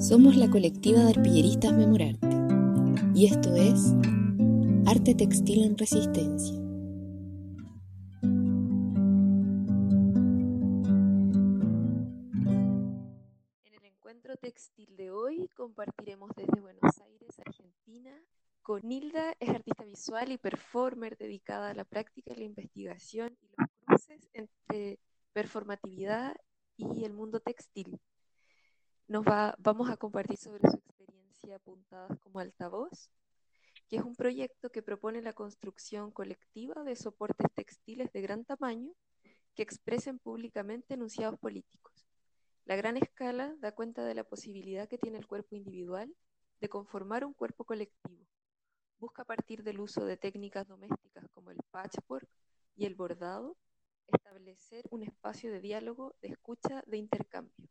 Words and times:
Somos 0.00 0.36
la 0.36 0.48
colectiva 0.48 1.00
de 1.00 1.10
arpilleristas 1.10 1.72
Memorarte 1.72 2.28
y 3.16 3.26
esto 3.26 3.56
es 3.56 3.92
Arte 4.86 5.16
Textil 5.16 5.64
en 5.64 5.76
Resistencia. 5.76 6.54
En 13.64 13.74
el 13.74 13.84
encuentro 13.84 14.36
textil 14.36 14.96
de 14.96 15.10
hoy 15.10 15.48
compartiremos 15.56 16.30
desde 16.36 16.60
Buenos 16.60 17.00
Aires, 17.00 17.36
Argentina, 17.44 18.16
con 18.62 18.82
Nilda, 18.84 19.34
es 19.40 19.48
artista 19.48 19.82
visual 19.82 20.30
y 20.30 20.38
performer 20.38 21.16
dedicada 21.18 21.70
a 21.70 21.74
la 21.74 21.84
práctica 21.84 22.34
y 22.34 22.36
la 22.36 22.44
investigación 22.44 23.36
y 23.42 23.48
los 23.48 23.68
cruces 23.84 24.30
entre 24.32 25.00
performatividad 25.32 26.36
y 26.76 27.04
el 27.04 27.14
mundo 27.14 27.40
textil. 27.40 27.98
Nos 29.08 29.24
va, 29.24 29.54
vamos 29.58 29.88
a 29.88 29.96
compartir 29.96 30.36
sobre 30.36 30.68
su 30.68 30.76
experiencia 30.76 31.56
apuntadas 31.56 32.18
como 32.18 32.40
altavoz, 32.40 33.08
que 33.88 33.96
es 33.96 34.02
un 34.02 34.14
proyecto 34.14 34.68
que 34.68 34.82
propone 34.82 35.22
la 35.22 35.32
construcción 35.32 36.10
colectiva 36.10 36.84
de 36.84 36.94
soportes 36.94 37.46
textiles 37.54 38.12
de 38.12 38.20
gran 38.20 38.44
tamaño 38.44 38.92
que 39.54 39.62
expresen 39.62 40.18
públicamente 40.18 40.92
enunciados 40.92 41.38
políticos. 41.38 42.06
La 42.66 42.76
gran 42.76 42.98
escala 42.98 43.56
da 43.60 43.72
cuenta 43.72 44.04
de 44.04 44.12
la 44.12 44.24
posibilidad 44.24 44.90
que 44.90 44.98
tiene 44.98 45.16
el 45.16 45.26
cuerpo 45.26 45.56
individual 45.56 46.14
de 46.60 46.68
conformar 46.68 47.24
un 47.24 47.32
cuerpo 47.32 47.64
colectivo. 47.64 48.26
Busca 48.98 49.22
a 49.22 49.24
partir 49.24 49.62
del 49.62 49.80
uso 49.80 50.04
de 50.04 50.18
técnicas 50.18 50.68
domésticas 50.68 51.24
como 51.30 51.50
el 51.50 51.60
patchwork 51.70 52.28
y 52.76 52.84
el 52.84 52.94
bordado, 52.94 53.56
establecer 54.12 54.84
un 54.90 55.02
espacio 55.02 55.50
de 55.50 55.62
diálogo, 55.62 56.14
de 56.20 56.28
escucha, 56.28 56.82
de 56.86 56.98
intercambio. 56.98 57.68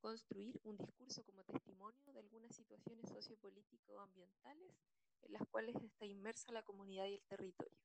Construir 0.00 0.58
un 0.64 0.78
discurso 0.78 1.22
como 1.24 1.42
testimonio 1.44 2.00
de 2.14 2.20
algunas 2.20 2.56
situaciones 2.56 3.10
sociopolítico-ambientales 3.10 4.74
en 5.22 5.32
las 5.34 5.46
cuales 5.50 5.76
está 5.76 6.06
inmersa 6.06 6.52
la 6.52 6.62
comunidad 6.62 7.04
y 7.04 7.16
el 7.16 7.22
territorio. 7.28 7.76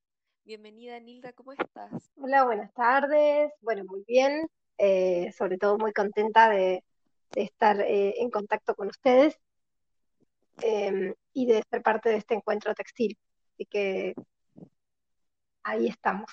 Bienvenida, 0.45 0.97
Nilda, 1.01 1.33
¿cómo 1.33 1.51
estás? 1.51 2.13
Hola, 2.15 2.45
buenas 2.45 2.73
tardes. 2.73 3.51
Bueno, 3.59 3.83
muy 3.83 4.05
bien. 4.07 4.47
Eh, 4.77 5.33
sobre 5.37 5.57
todo 5.57 5.77
muy 5.77 5.91
contenta 5.91 6.49
de, 6.49 6.85
estar 7.35 7.81
eh, 7.81 8.13
en 8.21 8.29
contacto 8.29 8.75
con 8.75 8.87
ustedes 8.87 9.37
eh, 10.61 11.13
y 11.33 11.45
de 11.47 11.63
ser 11.69 11.81
parte 11.81 12.09
de 12.09 12.15
este 12.15 12.35
encuentro 12.35 12.73
textil. 12.73 13.17
Así 13.53 13.65
que 13.65 14.13
ahí 15.63 15.87
estamos, 15.87 16.31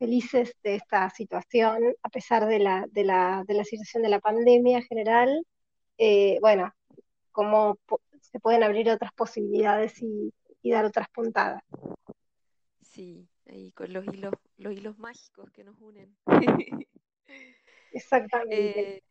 felices 0.00 0.56
de 0.62 0.76
esta 0.76 1.10
situación, 1.10 1.94
a 2.02 2.08
pesar 2.08 2.46
de 2.46 2.58
la, 2.58 2.86
de 2.90 3.04
la, 3.04 3.44
de 3.46 3.52
la 3.54 3.64
situación 3.64 4.02
de 4.02 4.08
la 4.08 4.18
pandemia 4.18 4.82
general. 4.82 5.46
Eh, 5.98 6.38
bueno, 6.40 6.74
cómo 7.32 7.78
se 8.22 8.40
pueden 8.40 8.62
abrir 8.62 8.88
otras 8.88 9.12
posibilidades 9.12 10.00
y, 10.02 10.32
y 10.62 10.70
dar 10.70 10.86
otras 10.86 11.08
puntadas. 11.10 11.62
Sí, 12.80 13.28
ahí 13.46 13.72
con 13.72 13.92
los 13.92 14.06
hilos, 14.06 14.32
los 14.56 14.72
hilos 14.72 14.98
mágicos 14.98 15.50
que 15.52 15.64
nos 15.64 15.78
unen. 15.78 16.16
Exactamente. 17.92 18.96
Eh, 18.96 19.02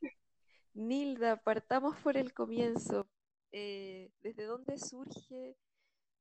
Nilda, 0.73 1.37
partamos 1.37 1.97
por 1.97 2.17
el 2.17 2.33
comienzo. 2.33 3.07
Eh, 3.51 4.09
¿Desde 4.21 4.45
dónde 4.45 4.79
surge 4.79 5.55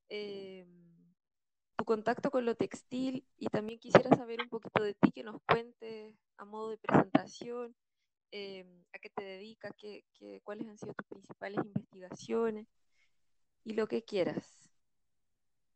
tu 0.09 0.98
contacto 1.89 2.31
con 2.31 2.45
lo 2.45 2.55
textil? 2.55 3.25
Y 3.39 3.47
también 3.47 3.79
quisiera 3.79 4.15
saber 4.15 4.43
un 4.43 4.51
poquito 4.51 4.83
de 4.83 4.93
ti, 4.93 5.11
que 5.11 5.23
nos 5.23 5.41
cuentes 5.43 6.15
a 6.37 6.45
modo 6.45 6.69
de 6.69 6.77
presentación, 6.77 7.75
eh, 8.31 8.67
a 8.93 8.99
qué 8.99 9.09
te 9.09 9.25
dedicas, 9.25 9.73
qué, 9.79 10.05
cuáles 10.45 10.69
han 10.69 10.77
sido 10.77 10.93
tus 10.93 11.07
principales 11.07 11.65
investigaciones 11.65 12.67
y 13.65 13.73
lo 13.73 13.87
que 13.87 14.03
quieras. 14.03 14.71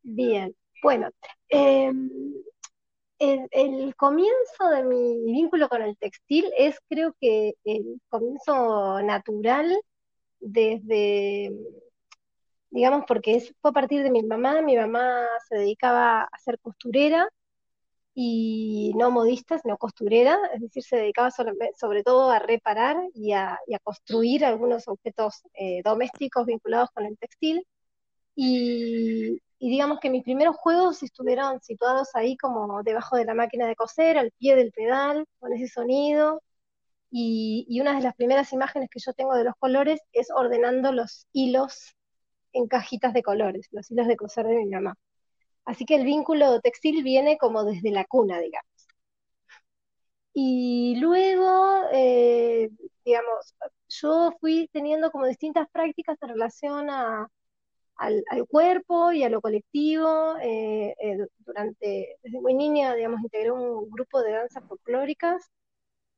Bien, 0.02 0.54
bueno, 0.82 1.08
em, 1.48 2.10
el, 3.18 3.48
el, 3.50 3.96
comienzo 3.96 4.68
de 4.68 4.84
mi 4.84 5.32
vínculo 5.32 5.70
con 5.70 5.80
el 5.80 5.96
textil 5.96 6.44
es 6.58 6.78
creo 6.90 7.16
que 7.18 7.54
el 7.64 8.02
comienzo 8.10 9.00
natural 9.00 9.74
desde, 10.40 11.52
digamos, 12.72 13.04
porque 13.06 13.40
fue 13.60 13.70
a 13.70 13.74
partir 13.74 14.02
de 14.02 14.10
mi 14.10 14.22
mamá, 14.22 14.62
mi 14.62 14.76
mamá 14.76 15.26
se 15.48 15.56
dedicaba 15.56 16.22
a 16.22 16.38
ser 16.38 16.58
costurera 16.58 17.28
y 18.14 18.92
no 18.96 19.10
modista, 19.10 19.58
sino 19.58 19.76
costurera, 19.78 20.38
es 20.54 20.60
decir, 20.62 20.82
se 20.82 20.96
dedicaba 20.96 21.30
sobre, 21.30 22.02
todo 22.04 22.30
a 22.30 22.38
reparar 22.38 22.96
y 23.14 23.32
a, 23.32 23.58
construir 23.84 24.44
algunos 24.44 24.88
objetos 24.88 25.42
eh, 25.54 25.82
domésticos 25.84 26.46
vinculados 26.46 26.90
con 26.94 27.06
el 27.06 27.16
textil. 27.18 27.66
Y, 28.34 29.40
digamos 29.60 30.00
que 30.00 30.10
mis 30.10 30.24
primeros 30.24 30.56
juegos 30.56 31.02
estuvieron 31.02 31.60
situados 31.60 32.08
ahí 32.14 32.36
como 32.36 32.82
debajo 32.82 33.16
de 33.16 33.24
la 33.26 33.34
máquina 33.34 33.66
de 33.68 33.76
coser, 33.76 34.18
al 34.18 34.32
pie 34.38 34.56
del 34.56 34.72
pedal, 34.72 35.26
con 35.40 35.52
ese 35.52 35.68
sonido. 35.68 36.42
Y, 37.10 37.80
una 37.80 37.94
de 37.96 38.02
las 38.02 38.14
primeras 38.14 38.52
imágenes 38.52 38.88
que 38.90 39.00
yo 39.00 39.12
tengo 39.12 39.34
de 39.34 39.44
los 39.44 39.54
colores 39.58 40.00
es 40.12 40.30
ordenando 40.30 40.92
los 40.92 41.26
hilos 41.32 41.94
en 42.52 42.66
cajitas 42.68 43.12
de 43.14 43.22
colores, 43.22 43.68
los 43.72 43.90
hilos 43.90 44.06
de 44.08 44.16
coser 44.16 44.46
de 44.46 44.56
mi 44.56 44.66
mamá. 44.66 44.96
Así 45.64 45.84
que 45.84 45.96
el 45.96 46.04
vínculo 46.04 46.60
textil 46.60 47.02
viene 47.04 47.38
como 47.38 47.64
desde 47.64 47.90
la 47.92 48.04
cuna, 48.04 48.40
digamos. 48.40 48.68
Y 50.34 50.96
luego, 51.00 51.82
eh, 51.92 52.70
digamos, 53.04 53.54
yo 53.88 54.32
fui 54.40 54.68
teniendo 54.72 55.10
como 55.10 55.26
distintas 55.26 55.68
prácticas 55.70 56.18
en 56.22 56.28
relación 56.30 56.90
a, 56.90 57.28
al, 57.96 58.24
al, 58.30 58.46
cuerpo 58.48 59.12
y 59.12 59.24
a 59.24 59.28
lo 59.30 59.40
colectivo. 59.40 60.36
Eh, 60.42 60.94
eh, 61.00 61.18
durante, 61.40 62.16
desde 62.22 62.40
muy 62.40 62.54
niña, 62.54 62.94
digamos, 62.94 63.20
integré 63.22 63.50
un 63.52 63.90
grupo 63.90 64.22
de 64.22 64.32
danzas 64.32 64.64
folclóricas 64.68 65.50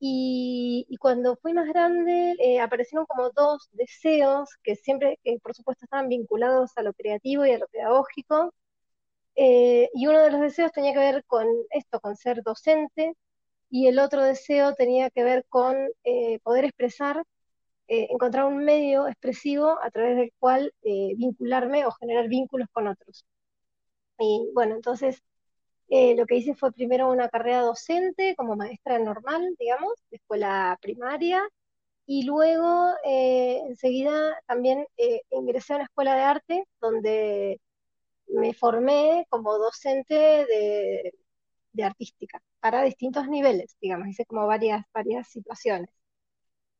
y, 0.06 0.86
y, 0.88 0.96
cuando 0.98 1.36
fui 1.36 1.54
más 1.54 1.66
grande 1.68 2.34
eh, 2.38 2.60
aparecieron 2.60 3.06
como 3.06 3.30
dos 3.30 3.68
deseos 3.72 4.50
que 4.62 4.76
siempre, 4.76 5.18
que 5.24 5.38
por 5.42 5.54
supuesto 5.54 5.84
estaban 5.86 6.08
vinculados 6.08 6.72
a 6.76 6.82
lo 6.82 6.92
creativo 6.94 7.46
y 7.46 7.52
a 7.52 7.58
lo 7.58 7.68
pedagógico. 7.68 8.52
y 9.36 10.06
uno 10.06 10.20
de 10.22 10.30
los 10.30 10.40
deseos 10.40 10.72
tenía 10.72 10.92
que 10.92 10.98
ver 10.98 11.24
con 11.26 11.46
esto, 11.70 12.00
con 12.00 12.16
ser 12.16 12.42
docente, 12.42 13.14
y 13.70 13.88
el 13.88 13.98
otro 13.98 14.22
deseo 14.22 14.74
tenía 14.74 15.10
que 15.10 15.24
ver 15.24 15.44
con 15.48 15.76
poder 16.44 16.64
expresar 16.66 17.24
eh, 17.88 18.08
encontrar 18.10 18.46
un 18.46 18.64
medio 18.64 19.06
expresivo 19.08 19.78
a 19.82 19.90
través 19.90 20.16
del 20.16 20.32
cual 20.38 20.72
eh, 20.82 21.14
vincularme 21.16 21.84
o 21.86 21.92
generar 21.92 22.28
vínculos 22.28 22.68
con 22.72 22.88
otros. 22.88 23.26
Y 24.18 24.48
bueno, 24.54 24.74
entonces 24.76 25.22
eh, 25.94 26.14
lo 26.16 26.26
que 26.26 26.36
hice 26.36 26.54
fue 26.54 26.72
primero 26.72 27.10
una 27.10 27.28
carrera 27.28 27.60
docente 27.62 28.34
como 28.36 28.56
maestra 28.56 28.98
normal, 28.98 29.54
digamos, 29.58 29.92
de 30.10 30.16
escuela 30.18 30.78
primaria, 30.82 31.42
y 32.06 32.24
luego 32.24 32.92
enseguida 33.04 34.38
también 34.46 34.86
ingresé 35.30 35.72
a 35.72 35.76
una 35.76 35.84
escuela 35.86 36.14
de 36.16 36.22
arte 36.22 36.64
donde 36.80 37.60
me 38.28 38.54
formé 38.54 39.26
como 39.30 39.56
docente 39.58 40.14
de, 40.14 41.14
de 41.72 41.84
artística 41.84 42.42
para 42.60 42.82
distintos 42.82 43.28
niveles, 43.28 43.76
digamos, 43.80 44.08
hice 44.08 44.24
como 44.26 44.46
varias, 44.46 44.84
varias 44.94 45.28
situaciones. 45.28 45.90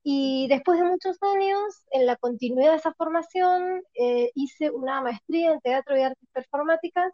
Y 0.03 0.47
después 0.49 0.79
de 0.79 0.85
muchos 0.85 1.17
años, 1.23 1.87
en 1.91 2.07
la 2.07 2.17
continuidad 2.17 2.73
de 2.73 2.77
esa 2.77 2.93
formación, 2.95 3.83
eh, 3.95 4.31
hice 4.35 4.71
una 4.71 5.01
maestría 5.01 5.53
en 5.53 5.61
teatro 5.61 5.97
y 5.99 6.03
artes 6.03 6.29
performáticas, 6.33 7.11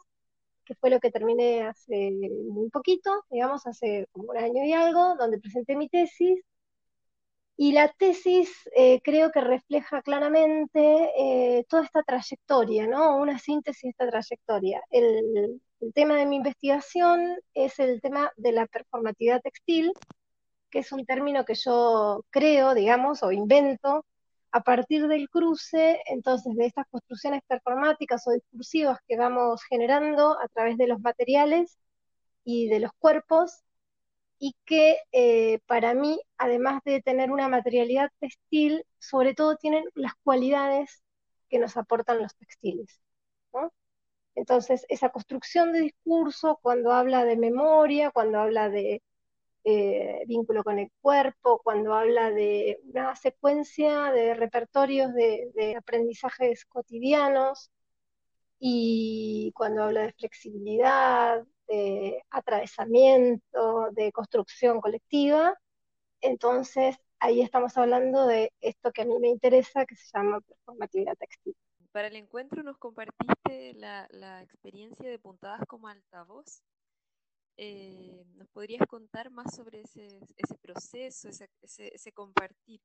que 0.71 0.77
fue 0.77 0.91
lo 0.91 1.01
que 1.01 1.11
terminé 1.11 1.65
hace 1.65 2.13
muy 2.49 2.71
poquito, 2.71 3.25
digamos, 3.29 3.67
hace 3.67 4.07
un 4.13 4.37
año 4.37 4.65
y 4.65 4.73
algo, 4.73 5.17
donde 5.17 5.41
presenté 5.41 5.75
mi 5.75 5.89
tesis. 5.89 6.41
Y 7.57 7.73
la 7.73 7.89
tesis 7.89 8.49
eh, 8.77 9.01
creo 9.03 9.33
que 9.33 9.41
refleja 9.41 10.01
claramente 10.01 11.11
eh, 11.19 11.65
toda 11.69 11.83
esta 11.83 12.05
trayectoria, 12.05 12.87
¿no? 12.87 13.17
Una 13.17 13.41
síntesis 13.41 13.83
de 13.83 13.89
esta 13.89 14.09
trayectoria. 14.09 14.81
El, 14.91 15.61
el 15.81 15.93
tema 15.93 16.15
de 16.15 16.27
mi 16.27 16.37
investigación 16.37 17.37
es 17.53 17.81
el 17.81 18.01
tema 18.01 18.31
de 18.37 18.53
la 18.53 18.67
performatividad 18.67 19.41
textil, 19.43 19.93
que 20.71 20.79
es 20.79 20.93
un 20.93 21.05
término 21.05 21.45
que 21.45 21.57
yo 21.57 22.25
creo, 22.31 22.75
digamos, 22.75 23.25
o 23.25 23.33
invento 23.33 24.05
a 24.53 24.63
partir 24.63 25.07
del 25.09 25.29
cruce, 25.29 26.01
entonces, 26.07 26.57
de 26.57 26.67
estas 26.67 26.87
construcciones 26.91 27.43
performáticas 27.47 28.27
o 28.27 28.33
discursivas 28.33 28.99
que 29.07 29.17
vamos 29.17 29.63
generando 29.65 30.39
a 30.41 30.49
través 30.49 30.77
de 30.79 30.89
los 30.89 31.01
materiales 31.01 31.79
y 32.45 32.69
de 32.69 32.81
los 32.81 32.93
cuerpos, 32.99 33.63
y 34.41 34.57
que 34.65 34.97
eh, 35.13 35.61
para 35.67 35.95
mí, 35.95 36.21
además 36.39 36.81
de 36.85 37.03
tener 37.03 37.31
una 37.31 37.49
materialidad 37.49 38.11
textil, 38.21 38.85
sobre 38.99 39.35
todo 39.35 39.57
tienen 39.57 39.85
las 39.95 40.15
cualidades 40.25 41.03
que 41.51 41.59
nos 41.59 41.77
aportan 41.77 42.23
los 42.23 42.35
textiles. 42.37 43.03
¿no? 43.53 43.73
Entonces, 44.35 44.87
esa 44.89 45.11
construcción 45.11 45.73
de 45.73 45.81
discurso, 45.81 46.59
cuando 46.63 46.93
habla 46.93 47.25
de 47.25 47.37
memoria, 47.37 48.11
cuando 48.11 48.41
habla 48.41 48.71
de 48.71 49.03
eh, 49.65 50.23
vínculo 50.27 50.65
con 50.65 50.79
el 50.79 50.91
cuerpo, 51.01 51.61
cuando 51.63 51.95
habla 51.95 52.31
de 52.31 52.81
una 52.85 53.15
secuencia 53.15 54.11
de 54.13 54.35
repertorios 54.35 55.13
de, 55.13 55.77
aprendizajes 55.77 56.65
cotidianos 56.65 57.71
y 58.59 59.53
cuando 59.55 59.85
habla 59.85 60.03
de 60.03 60.13
flexibilidad, 60.15 61.45
de 61.69 62.23
atravesamiento, 62.31 63.91
de 63.93 64.13
construcción 64.13 64.81
colectiva, 64.81 65.55
entonces 66.21 66.97
ahí 67.19 67.43
estamos 67.43 67.77
hablando 67.77 68.27
de 68.27 68.53
esto 68.61 68.93
que 68.93 69.03
a 69.03 69.05
mí 69.05 69.19
me 69.19 69.29
interesa, 69.29 69.85
que 69.85 69.97
se 69.97 70.11
llama 70.13 70.41
performatividad 70.41 71.17
textil. 71.17 71.55
Para 71.93 72.09
el 72.09 72.17
encuentro 72.17 72.63
nos 72.63 72.79
compartiste 72.79 73.75
la, 73.75 74.09
la 74.11 74.43
experiencia 74.43 75.11
de 75.11 75.19
puntadas 75.19 75.61
como 75.67 75.89
altavoz 75.89 76.63
eh, 77.63 78.25
¿Nos 78.37 78.49
podrías 78.49 78.87
contar 78.89 79.31
más 79.31 79.55
sobre 79.55 79.83
ese, 79.83 80.09
ese 80.39 80.57
proceso, 80.63 81.29
ese, 81.29 81.51
ese, 81.63 82.11
compartir? 82.13 82.81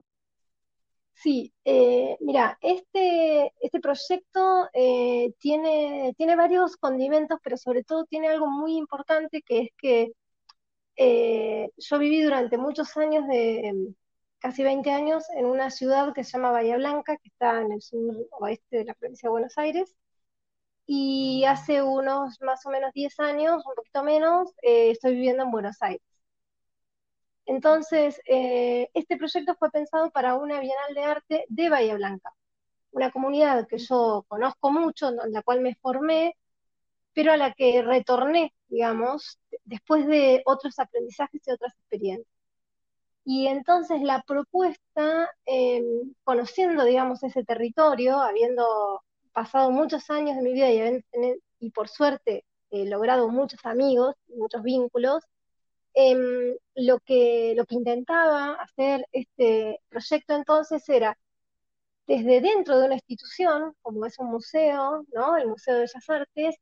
Sí, 1.13 1.53
eh, 1.63 2.17
mira, 2.19 2.57
este, 2.59 3.53
este 3.61 3.79
proyecto 3.79 4.67
eh, 4.73 5.31
tiene, 5.39 6.13
tiene 6.17 6.35
varios 6.35 6.75
condimentos, 6.75 7.39
pero 7.41 7.55
sobre 7.55 7.85
todo 7.85 8.03
tiene 8.03 8.27
algo 8.27 8.47
muy 8.47 8.75
importante 8.75 9.41
que 9.43 9.61
es 9.61 9.69
que 9.77 10.11
yo 11.77 11.97
viví 11.97 12.21
durante 12.21 12.57
muchos 12.57 12.97
años, 12.97 13.25
de 13.29 13.93
casi 14.39 14.61
20 14.61 14.91
años, 14.91 15.23
en 15.37 15.45
una 15.45 15.71
ciudad 15.71 16.13
que 16.13 16.25
se 16.25 16.31
llama 16.31 16.51
Bahía 16.51 16.75
Blanca, 16.75 17.15
que 17.15 17.29
está 17.29 17.61
en 17.61 17.71
el 17.71 17.81
sur 17.81 18.27
oeste 18.41 18.79
de 18.79 18.85
la 18.85 18.93
provincia 18.93 19.27
de 19.27 19.31
Buenos 19.31 19.57
Aires, 19.57 19.95
y 20.87 21.43
hace 21.45 21.81
unos 21.83 22.41
más 22.41 22.65
o 22.65 22.69
menos 22.69 22.91
10 22.93 23.19
años, 23.19 23.65
un 23.65 23.75
poquito 23.75 24.03
menos, 24.03 24.51
eh, 24.61 24.91
estoy 24.91 25.15
viviendo 25.15 25.43
en 25.43 25.51
Buenos 25.51 25.81
Aires. 25.81 26.01
Entonces, 27.45 28.19
eh, 28.27 28.89
este 28.93 29.17
proyecto 29.17 29.55
fue 29.57 29.69
pensado 29.71 30.09
para 30.11 30.35
una 30.35 30.59
Bienal 30.59 30.93
de 30.95 31.03
Arte 31.03 31.45
de 31.49 31.69
Bahía 31.69 31.95
Blanca, 31.95 32.33
una 32.91 33.11
comunidad 33.11 33.67
que 33.67 33.77
yo 33.79 34.25
conozco 34.27 34.71
mucho, 34.71 35.09
en 35.09 35.33
la 35.33 35.43
cual 35.43 35.61
me 35.61 35.75
formé, 35.75 36.37
pero 37.13 37.33
a 37.33 37.37
la 37.37 37.53
que 37.53 37.81
retorné, 37.83 38.53
digamos, 38.67 39.39
después 39.65 40.07
de 40.07 40.43
otros 40.45 40.79
aprendizajes 40.79 41.41
y 41.47 41.51
otras 41.51 41.73
experiencias. 41.75 42.27
Y 43.25 43.47
entonces 43.47 44.01
la 44.01 44.23
propuesta, 44.23 45.29
em, 45.45 46.13
conociendo, 46.23 46.85
digamos, 46.85 47.23
ese 47.23 47.43
territorio, 47.43 48.19
habiendo 48.19 49.03
pasado 49.35 49.69
muchos 49.71 50.09
años 50.09 50.37
de 50.37 50.43
mi 50.43 50.53
vida 50.53 50.69
y, 51.59 51.71
por 51.71 51.89
suerte 51.89 52.45
he 52.71 52.85
logrado 52.85 53.29
muchos 53.29 53.59
amigos, 53.65 54.15
muchos 54.29 54.63
vínculos, 54.63 55.23
em, 55.93 56.55
lo, 56.75 56.99
que, 56.99 57.53
lo 57.55 57.65
que 57.65 57.75
intentaba 57.75 58.53
hacer 58.53 59.05
este 59.11 59.79
proyecto 59.89 60.35
entonces 60.35 60.87
era, 60.89 61.17
desde 62.07 62.41
dentro 62.41 62.79
de 62.79 62.85
una 62.87 62.95
institución, 62.95 63.73
como 63.81 64.05
es 64.05 64.19
un 64.19 64.27
museo, 64.31 65.05
¿no? 65.13 65.37
el 65.37 65.47
Museo 65.47 65.75
de 65.75 65.81
Bellas 65.81 66.09
Artes, 66.09 66.55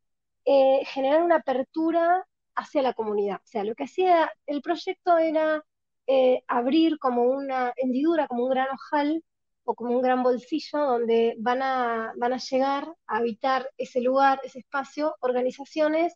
eh, 0.45 0.85
generar 0.85 1.23
una 1.23 1.37
apertura 1.37 2.25
hacia 2.55 2.81
la 2.81 2.93
comunidad. 2.93 3.37
O 3.37 3.47
sea, 3.47 3.63
lo 3.63 3.75
que 3.75 3.85
hacía 3.85 4.31
el 4.47 4.61
proyecto 4.61 5.17
era 5.17 5.63
eh, 6.07 6.43
abrir 6.47 6.99
como 6.99 7.23
una 7.23 7.73
hendidura, 7.77 8.27
como 8.27 8.43
un 8.45 8.49
gran 8.51 8.67
ojal 8.71 9.23
o 9.65 9.75
como 9.75 9.95
un 9.95 10.01
gran 10.01 10.24
bolsillo 10.24 10.80
donde 10.80 11.36
van 11.39 11.62
a, 11.62 12.13
van 12.18 12.33
a 12.33 12.38
llegar 12.38 12.94
a 13.07 13.18
habitar 13.18 13.69
ese 13.77 14.01
lugar, 14.01 14.39
ese 14.44 14.60
espacio, 14.60 15.15
organizaciones 15.21 16.13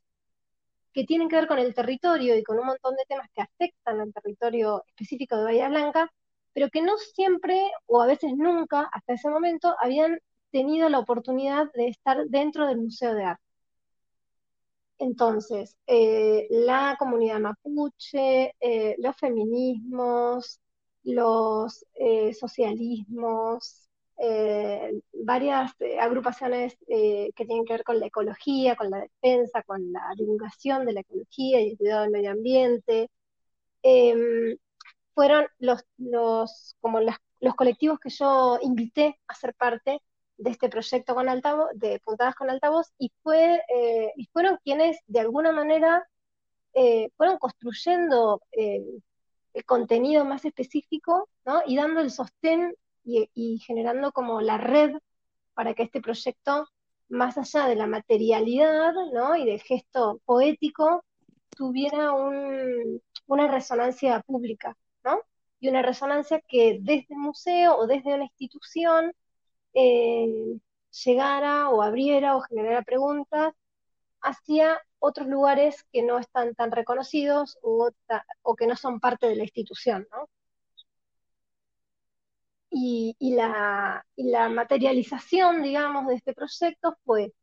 que 0.93 1.05
tienen 1.05 1.29
que 1.29 1.35
ver 1.35 1.47
con 1.47 1.59
el 1.59 1.73
territorio 1.73 2.35
y 2.37 2.43
con 2.43 2.59
un 2.59 2.65
montón 2.65 2.95
de 2.95 3.05
temas 3.07 3.29
que 3.33 3.41
afectan 3.41 4.01
al 4.01 4.13
territorio 4.13 4.83
específico 4.87 5.37
de 5.37 5.43
Bahía 5.43 5.69
Blanca, 5.69 6.11
pero 6.53 6.69
que 6.69 6.81
no 6.81 6.97
siempre 6.97 7.71
o 7.85 8.01
a 8.01 8.07
veces 8.07 8.33
nunca 8.35 8.89
hasta 8.91 9.13
ese 9.13 9.29
momento 9.29 9.75
habían 9.79 10.19
tenido 10.51 10.89
la 10.89 10.99
oportunidad 10.99 11.71
de 11.73 11.89
estar 11.89 12.25
dentro 12.27 12.67
del 12.67 12.77
Museo 12.79 13.13
de 13.13 13.25
Arte. 13.25 13.43
Entonces, 14.99 15.77
eh, 15.85 16.47
la 16.49 16.95
comunidad 16.97 17.39
mapuche, 17.39 18.55
eh, 18.59 18.95
los 18.97 19.15
feminismos, 19.17 20.59
los 21.07 21.85
eh, 21.95 22.33
socialismos, 22.33 23.89
eh, 24.17 24.99
varias 25.13 25.71
eh, 25.79 25.99
agrupaciones 25.99 26.77
que 26.87 27.31
tienen 27.35 27.65
que 27.65 27.73
ver 27.73 27.83
con 27.83 27.99
la 27.99 28.07
ecología, 28.07 28.75
con 28.75 28.89
la 28.89 29.01
defensa, 29.01 29.63
con 29.63 29.91
la 29.91 30.01
divulgación 30.17 30.85
de 30.85 30.93
la 30.93 31.01
ecología 31.01 31.61
y 31.61 31.71
el 31.71 31.77
cuidado 31.77 32.01
del 32.03 32.11
medio 32.11 32.31
ambiente. 32.31 33.09
Em, 33.83 34.57
fueron 35.15 35.47
los, 35.59 35.83
los, 35.97 36.75
como 36.81 36.99
los 37.01 37.55
colectivos 37.55 37.99
que 37.99 38.09
yo 38.09 38.59
invité 38.61 39.19
a 39.27 39.35
ser 39.35 39.53
parte 39.55 40.01
de 40.37 40.51
este 40.51 40.69
proyecto 40.69 41.15
con 41.15 41.29
altavoz, 41.29 41.69
de 41.75 41.99
Puntadas 42.01 42.35
con 42.35 42.49
Altavoz, 42.49 42.91
y, 42.99 43.11
fue, 43.23 43.61
y 44.15 44.25
fueron 44.33 44.59
quienes 44.63 44.99
de 45.07 45.21
alguna 45.21 45.51
manera 45.51 46.07
fueron 47.17 47.39
construyendo 47.39 48.41
el 49.57 49.65
contenido 49.65 50.23
más 50.23 50.45
específico, 50.45 51.29
¿no? 51.45 51.61
Y 51.65 51.75
dando 51.77 51.99
el 52.01 52.11
sostén 52.11 52.75
y, 53.03 53.59
generando 53.59 54.11
como 54.11 54.39
la 54.41 54.57
red 54.59 54.95
para 55.55 55.73
que 55.73 55.83
este 55.83 55.99
proyecto, 55.99 56.67
más 57.09 57.37
allá 57.39 57.67
de 57.67 57.75
la 57.75 57.87
materialidad, 57.87 58.93
¿no? 59.13 59.35
Y 59.35 59.45
del 59.45 59.61
gesto 59.61 60.21
poético, 60.25 61.03
tuviera 61.49 62.13
una 62.13 63.47
resonancia 63.47 64.21
pública, 64.21 64.77
¿no? 65.03 65.21
Y 65.59 65.69
una 65.69 65.81
resonancia 65.81 66.39
que 66.47 66.77
desde 66.79 67.07
el 67.09 67.17
museo 67.17 67.77
o 67.77 67.87
desde 67.87 68.13
una 68.13 68.25
institución 68.25 69.11
eh, 69.73 70.59
llegara 71.03 71.69
o 71.69 71.81
abriera 71.81 72.35
o 72.35 72.41
generara 72.41 72.83
preguntas 72.83 73.53
hacia 74.21 74.79
otros 74.99 75.27
lugares 75.27 75.85
que 75.91 76.03
no 76.03 76.19
están 76.19 76.55
tan 76.55 76.71
reconocidos 76.71 77.57
o, 77.61 77.89
que 78.57 78.67
no 78.67 78.75
son 78.75 78.99
parte 78.99 79.27
de 79.27 79.35
la 79.35 79.43
institución, 79.43 80.07
¿no? 80.11 80.29
Y, 82.69 83.15
la, 83.35 84.03
materialización, 84.49 85.63
digamos, 85.63 86.07
de 86.07 86.15
este 86.15 86.33
proyecto 86.33 86.97
fue 87.05 87.33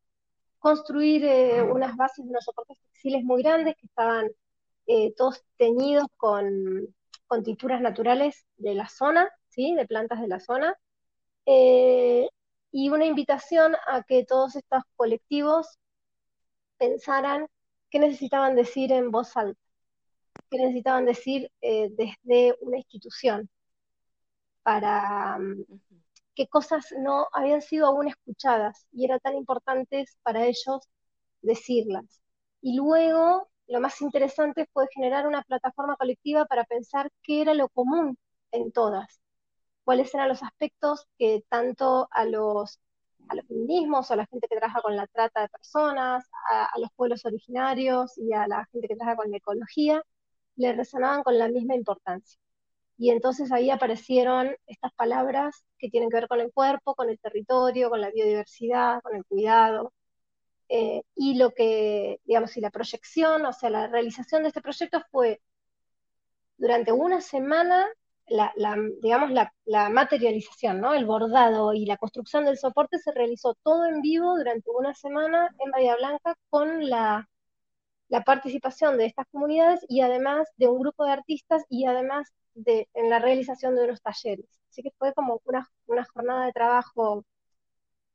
construir 0.58 1.24
eh, 1.24 1.62
unas 1.62 1.96
bases 1.96 2.24
de 2.24 2.30
unos 2.30 2.44
soportes 2.44 2.78
textiles 2.80 3.24
muy 3.24 3.42
grandes 3.42 3.74
que 3.76 3.86
estaban 3.86 4.30
eh, 4.86 5.12
todos 5.16 5.42
teñidos 5.56 6.06
con, 6.16 6.94
tinturas 7.44 7.80
naturales 7.80 8.46
de 8.56 8.74
la 8.74 8.88
zona, 8.88 9.28
¿sí? 9.48 9.74
de 9.74 9.86
plantas 9.86 10.20
de 10.20 10.28
la 10.28 10.38
zona, 10.38 10.76
eh, 11.46 12.28
y 12.70 12.90
una 12.90 13.06
invitación 13.06 13.74
a 13.88 14.02
que 14.04 14.24
todos 14.24 14.56
estos 14.56 14.82
colectivos 14.96 15.78
pensaran 16.78 17.46
qué 17.90 17.98
necesitaban 17.98 18.56
decir 18.56 18.92
en 18.92 19.10
voz 19.10 19.36
alta, 19.36 19.60
qué 20.50 20.58
necesitaban 20.58 21.06
decir 21.06 21.50
eh, 21.62 21.90
desde 21.92 22.56
una 22.60 22.78
institución, 22.78 23.48
para 24.62 25.38
mm, 25.38 25.64
qué 26.34 26.48
cosas 26.48 26.86
no 26.98 27.28
habían 27.32 27.62
sido 27.62 27.86
aún 27.86 28.08
escuchadas 28.08 28.86
y 28.92 29.04
era 29.04 29.18
tan 29.20 29.36
importantes 29.36 30.18
para 30.22 30.44
ellos 30.46 30.88
decirlas. 31.42 32.22
Y 32.60 32.76
luego, 32.76 33.48
lo 33.68 33.80
más 33.80 34.00
interesante 34.02 34.68
fue 34.72 34.86
generar 34.94 35.26
una 35.26 35.42
plataforma 35.42 35.96
colectiva 35.96 36.46
para 36.46 36.64
pensar 36.64 37.10
qué 37.22 37.42
era 37.42 37.54
lo 37.54 37.68
común 37.68 38.18
en 38.52 38.72
todas, 38.72 39.20
cuáles 39.84 40.14
eran 40.14 40.28
los 40.28 40.42
aspectos 40.42 41.06
que 41.18 41.44
tanto 41.48 42.08
a 42.10 42.24
los 42.26 42.80
a 43.28 43.34
los 43.34 43.46
feminismos, 43.46 44.10
a 44.10 44.16
la 44.16 44.26
gente 44.26 44.48
que 44.48 44.56
trabaja 44.56 44.80
con 44.82 44.96
la 44.96 45.06
trata 45.06 45.42
de 45.42 45.48
personas, 45.48 46.24
a, 46.50 46.78
los 46.78 46.90
pueblos 46.96 47.24
originarios 47.24 48.16
y 48.18 48.32
a 48.32 48.46
la 48.46 48.66
gente 48.72 48.88
que 48.88 48.96
trabaja 48.96 49.16
con 49.16 49.30
la 49.30 49.36
ecología, 49.38 50.02
le 50.56 50.72
resonaban 50.72 51.22
con 51.22 51.38
la 51.38 51.48
misma 51.48 51.74
importancia. 51.74 52.38
Y 52.96 53.10
entonces 53.10 53.50
ahí 53.52 53.70
aparecieron 53.70 54.56
estas 54.66 54.92
palabras 54.94 55.64
que 55.78 55.90
tienen 55.90 56.10
que 56.10 56.16
ver 56.16 56.28
con 56.28 56.40
el 56.40 56.52
cuerpo, 56.52 56.94
con 56.94 57.10
el 57.10 57.18
territorio, 57.18 57.90
con 57.90 58.00
la 58.00 58.10
biodiversidad, 58.10 59.02
con 59.02 59.16
el 59.16 59.24
cuidado. 59.24 59.92
Eh, 60.68 61.02
y 61.14 61.36
lo 61.36 61.50
que, 61.50 62.20
digamos, 62.24 62.56
y 62.56 62.60
la 62.60 62.70
proyección, 62.70 63.44
o 63.46 63.52
sea, 63.52 63.70
la 63.70 63.88
realización 63.88 64.42
de 64.42 64.48
este 64.48 64.62
proyecto 64.62 65.02
fue 65.10 65.40
durante 66.56 66.92
una 66.92 67.20
semana 67.20 67.86
la, 68.26 68.52
digamos, 69.02 69.30
la, 69.64 69.88
materialización, 69.90 70.80
¿no? 70.80 70.94
El 70.94 71.06
bordado 71.06 71.74
y 71.74 71.86
la 71.86 71.96
construcción 71.96 72.44
del 72.44 72.58
soporte 72.58 72.98
se 72.98 73.12
realizó 73.12 73.54
todo 73.62 73.86
en 73.86 74.00
vivo 74.00 74.36
durante 74.36 74.70
una 74.70 74.94
semana 74.94 75.54
en 75.58 75.70
Bahía 75.70 75.96
Blanca 75.96 76.34
con 76.50 76.88
la, 76.88 77.28
participación 78.24 78.96
de 78.96 79.06
estas 79.06 79.26
comunidades 79.32 79.84
y 79.88 80.00
además 80.00 80.48
de 80.56 80.68
un 80.68 80.78
grupo 80.80 81.04
de 81.04 81.12
artistas 81.12 81.64
y 81.68 81.84
además 81.86 82.32
de 82.54 82.88
en 82.94 83.10
la 83.10 83.18
realización 83.18 83.74
de 83.74 83.84
unos 83.84 84.02
talleres. 84.02 84.46
Así 84.70 84.82
que 84.82 84.92
fue 84.98 85.12
como 85.14 85.40
una, 85.44 85.68
jornada 86.14 86.46
de 86.46 86.52
trabajo 86.52 87.24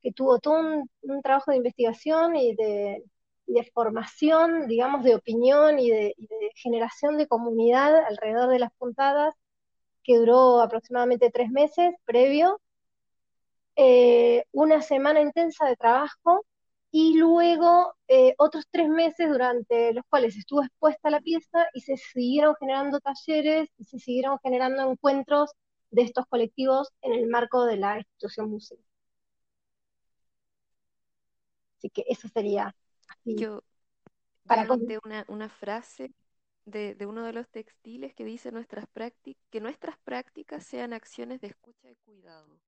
que 0.02 0.14
tuvo 0.14 0.40
todo 0.40 0.60
un, 1.02 1.22
trabajo 1.22 1.52
de 1.52 1.58
investigación 1.58 2.36
y 2.38 2.56
de, 2.56 3.04
de 3.50 3.64
formación, 3.74 4.68
digamos, 4.68 5.04
de 5.04 5.16
opinión 5.16 5.80
y 5.80 5.90
de, 5.92 6.16
generación 6.56 7.18
de 7.18 7.28
comunidad 7.28 7.96
alrededor 8.06 8.50
de 8.50 8.60
las 8.60 8.72
puntadas, 8.74 9.34
que 10.04 10.18
duró 10.18 10.62
aproximadamente 10.62 11.30
tres 11.32 11.50
meses 11.50 11.94
previo, 12.06 12.60
eh, 13.76 14.44
una 14.52 14.82
semana 14.82 15.22
intensa 15.22 15.66
de 15.66 15.76
trabajo 15.76 16.46
y 16.92 17.18
luego 17.18 17.94
eh, 18.08 18.34
otros 18.38 18.66
tres 18.72 18.90
meses 18.90 19.30
durante 19.30 19.94
los 19.94 20.04
cuales 20.10 20.36
estuvo 20.36 20.64
expuesta 20.64 21.10
la 21.10 21.22
pieza 21.22 21.68
y 21.74 21.82
se 21.82 21.96
siguieron 21.98 22.56
generando 22.60 23.00
talleres 23.00 23.70
y 23.78 23.86
se 23.86 24.00
siguieron 24.00 24.40
generando 24.42 24.90
encuentros 24.92 25.52
de 25.92 26.02
estos 26.04 26.26
colectivos 26.28 26.90
en 27.02 27.14
el 27.14 27.28
marco 27.28 27.66
de 27.66 27.78
la 27.78 27.98
institución 27.98 28.50
museo. 28.50 28.80
Así 31.78 31.90
que 31.90 32.04
eso 32.08 32.28
sería 32.28 32.76
yo, 33.24 33.64
para 34.46 34.68
una, 35.04 35.26
una 35.30 35.48
frase 35.48 36.12
de, 36.70 36.96
uno 37.06 37.24
de 37.24 37.34
los 37.34 37.50
textiles 37.50 38.14
que 38.14 38.26
dice 38.26 38.52
nuestras 38.52 38.86
que 39.50 39.62
nuestras 39.62 39.98
prácticas 40.00 40.66
sean 40.66 40.94
acciones 40.94 41.42
de 41.42 41.48
escucha 41.48 41.90
y 41.90 41.96
cuidado. 41.96 42.60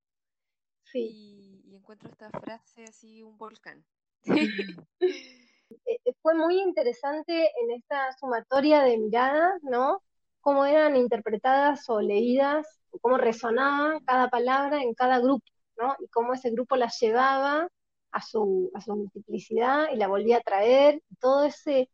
Sí. 0.84 1.62
Y, 1.66 1.76
encuentro 1.76 2.10
esta 2.10 2.30
frase 2.30 2.84
así, 2.84 3.24
un 3.24 3.38
volcán. 3.38 3.86
Eh, 5.86 6.00
eh, 6.06 6.14
fue 6.22 6.34
muy 6.36 6.60
interesante 6.60 7.34
en 7.62 7.72
esta 7.72 8.12
sumatoria 8.20 8.82
de 8.84 8.98
miradas, 8.98 9.62
¿no? 9.64 10.04
Cómo 10.42 10.66
eran 10.66 10.96
interpretadas 10.96 11.90
o 11.90 12.02
leídas, 12.02 12.68
cómo 13.02 13.18
resonaba 13.18 14.00
cada 14.06 14.30
palabra 14.30 14.82
en 14.82 14.94
cada 14.94 15.20
grupo, 15.20 15.46
¿no? 15.78 15.96
Y 16.00 16.08
cómo 16.10 16.34
ese 16.34 16.52
grupo 16.52 16.76
las 16.76 17.00
llevaba 17.00 17.70
a 18.12 18.22
su, 18.22 18.72
a 18.74 18.82
su 18.82 18.96
multiplicidad 18.96 19.92
y 19.94 19.98
la 19.98 20.08
volvía 20.08 20.38
a 20.38 20.42
traer, 20.42 21.02
todo 21.20 21.46
ese, 21.46 21.90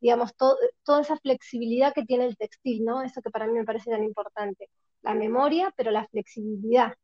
digamos, 0.00 0.34
toda 0.36 1.00
esa 1.00 1.16
flexibilidad 1.18 1.92
que 1.94 2.04
tiene 2.04 2.26
el 2.26 2.36
textil, 2.36 2.84
¿no? 2.84 3.02
Eso 3.02 3.22
que 3.22 3.30
para 3.30 3.46
mí 3.46 3.52
me 3.54 3.64
parece 3.64 3.90
tan 3.90 4.04
importante. 4.04 4.70
La 5.02 5.14
memoria, 5.14 5.72
pero 5.76 5.90
la 5.90 6.06
flexibilidad 6.08 6.94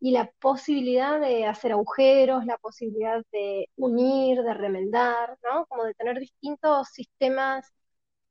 y 0.00 0.12
la 0.12 0.30
posibilidad 0.40 1.20
de 1.20 1.46
hacer 1.46 1.72
agujeros, 1.72 2.46
la 2.46 2.58
posibilidad 2.58 3.22
de 3.32 3.68
unir, 3.76 4.42
de 4.42 4.54
remendar, 4.54 5.36
¿no? 5.42 5.66
Como 5.66 5.84
de 5.84 5.94
tener 5.94 6.18
distintos 6.20 6.88
sistemas 6.90 7.66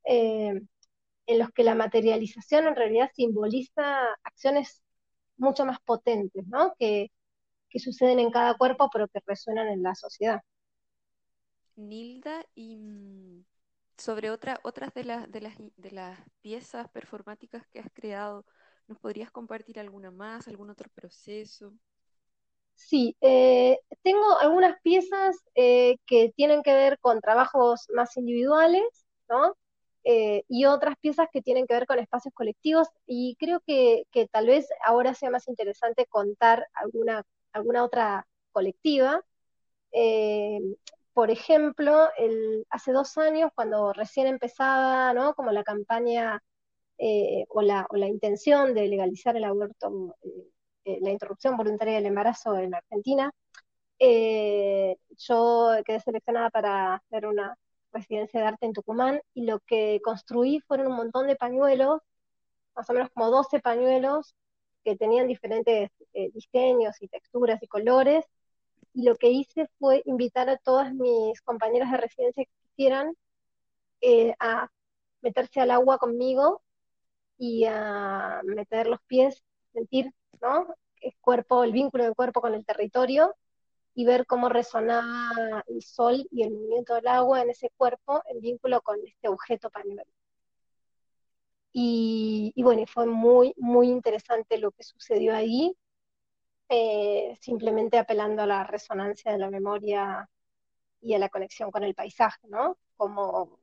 eh, 0.06 0.62
en 1.28 1.40
los 1.40 1.52
que 1.52 1.64
la 1.64 1.76
materialización 1.76 2.68
en 2.68 2.76
realidad 2.76 3.12
simboliza 3.14 4.02
acciones 4.24 4.82
mucho 5.38 5.66
más 5.66 5.80
potentes, 5.82 6.48
¿no? 6.48 6.74
Que, 6.80 7.12
que 7.70 7.80
suceden 7.80 8.20
en 8.20 8.32
cada 8.32 8.56
cuerpo, 8.58 8.90
pero 8.92 9.08
que 9.10 9.20
resuenan 9.26 9.68
en 9.68 9.84
la 9.84 9.96
sociedad. 9.96 10.42
Nilda, 11.76 12.46
y 12.56 12.78
mm, 12.78 13.46
sobre 13.98 14.32
otra, 14.32 14.60
otras 14.64 14.94
de, 14.94 15.04
las 15.04 15.32
de, 15.32 15.42
las, 15.42 15.56
de 15.76 15.92
las 15.92 16.20
piezas 16.42 16.88
performáticas 16.90 17.68
que 17.68 17.80
has 17.80 17.92
creado, 17.94 18.46
¿nos 18.88 19.00
podrías 19.00 19.32
compartir 19.32 19.80
alguna 19.80 20.12
más, 20.12 20.48
algún 20.48 20.70
otro 20.70 20.90
proceso? 20.94 21.74
Sí, 22.76 23.18
eh, 23.22 23.80
tengo 24.04 24.38
algunas 24.40 24.80
piezas 24.82 25.38
eh, 25.56 25.98
que 26.06 26.32
tienen 26.36 26.62
que 26.62 26.74
ver 26.74 27.00
con 27.00 27.20
trabajos 27.22 27.88
más 27.94 28.16
individuales, 28.18 28.84
¿no? 29.28 29.56
Eh, 30.04 30.44
y 30.48 30.66
otras 30.66 30.96
piezas 31.02 31.28
que 31.34 31.42
tienen 31.42 31.66
que 31.68 31.74
ver 31.74 31.88
con 31.88 32.00
espacios 32.00 32.34
colectivos, 32.34 32.88
y 33.08 33.36
creo 33.40 33.62
que, 33.66 34.04
que, 34.12 34.28
tal 34.28 34.48
vez 34.48 34.68
ahora 34.86 35.14
sea 35.16 35.32
más 35.32 35.48
interesante 35.48 36.06
contar 36.06 36.68
alguna 36.74 37.24
alguna 37.52 37.84
otra 37.84 38.28
colectiva. 38.52 39.24
Eh, 41.18 41.20
por 41.20 41.32
ejemplo, 41.32 42.10
hace 42.70 42.92
dos 42.92 43.18
años, 43.18 43.52
cuando 43.56 43.94
recién 43.94 44.28
empezaba. 44.28 45.34
Como 45.36 45.52
la 45.52 45.64
campaña 45.64 46.42
eh, 46.98 47.46
o, 47.50 47.62
la, 47.62 47.88
o, 47.90 47.98
la, 47.98 48.08
intención 48.08 48.74
de 48.74 48.88
legalizar 48.88 49.36
el 49.36 49.46
aborto, 49.46 50.16
eh, 50.86 51.00
la 51.02 51.12
interrupción 51.12 51.58
voluntaria 51.58 51.96
del 51.96 52.08
embarazo 52.08 52.58
en 52.58 52.76
Argentina, 52.76 53.32
yo 54.00 55.72
quedé 55.86 56.00
seleccionada 56.02 56.50
para 56.52 56.96
hacer 56.96 57.26
una 57.28 57.58
residencia 57.92 58.40
de 58.42 58.48
arte 58.48 58.66
en 58.68 58.74
Tucumán 58.74 59.22
y 59.34 59.46
lo 59.46 59.60
que 59.62 60.00
construí 60.04 60.60
fueron 60.68 60.88
un 60.88 60.98
montón 60.98 61.28
de 61.28 61.36
pañuelos, 61.36 62.02
más 62.76 62.90
o 62.90 62.94
menos 62.94 63.10
como 63.14 63.32
12 63.32 63.60
pañuelos 63.60 64.36
que 64.84 64.96
tenían 64.96 65.28
diferentes 65.28 65.92
eh, 66.14 66.32
diseños 66.34 66.96
y 67.02 67.08
texturas 67.08 67.62
y 67.64 67.68
colores. 67.68 68.26
Y 68.98 69.04
lo 69.04 69.16
que 69.16 69.30
hice 69.30 69.70
fue 69.78 70.02
invitar 70.06 70.50
a 70.50 70.58
todas 70.58 70.92
mis 70.92 71.40
compañeras 71.42 71.92
de 71.92 71.98
residencia 71.98 72.44
que 72.44 72.52
quisieran 72.70 73.16
eh, 74.02 74.34
a 74.40 74.72
meterse 75.22 75.62
al 75.62 75.70
agua 75.70 76.00
conmigo 76.00 76.64
y 77.38 77.66
a 77.66 78.42
meter 78.44 78.88
los 78.88 79.00
pies, 79.04 79.44
sentir 79.72 80.12
¿no? 80.42 80.74
el 81.02 81.14
cuerpo, 81.22 81.64
el 81.64 81.74
vínculo 81.74 82.06
del 82.06 82.16
cuerpo 82.16 82.42
con 82.42 82.56
el 82.56 82.66
territorio 82.66 83.36
y 83.94 84.04
ver 84.04 84.26
cómo 84.26 84.50
resonaba 84.50 85.64
el 85.68 85.84
sol 85.84 86.28
y 86.32 86.42
el 86.42 86.54
movimiento 86.54 86.96
del 86.96 87.08
agua 87.08 87.44
en 87.44 87.52
ese 87.52 87.70
cuerpo 87.78 88.24
en 88.26 88.42
vínculo 88.42 88.82
con 88.82 88.98
este 89.06 89.28
objeto 89.28 89.70
pañuelo. 89.70 90.12
Y, 91.72 92.52
bueno, 92.64 92.84
fue 92.88 93.06
muy, 93.06 93.54
muy 93.58 93.90
interesante 93.90 94.58
lo 94.58 94.72
que 94.72 94.82
sucedió 94.82 95.36
ahí, 95.36 95.78
eh, 96.70 97.38
simplemente 97.42 97.98
apelando 97.98 98.44
a 98.44 98.48
la 98.48 98.64
resonancia 98.64 99.32
de 99.32 99.38
la 99.38 99.50
memoria 99.50 100.30
y 101.02 101.14
a 101.14 101.20
la 101.20 101.30
conexión 101.30 101.72
con 101.72 101.84
el 101.84 101.96
paisaje, 101.96 102.48
¿no? 102.48 102.78
Como, 102.96 103.60